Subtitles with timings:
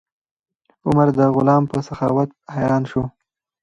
[0.87, 3.03] عمر د غلام په سخاوت حیران شو.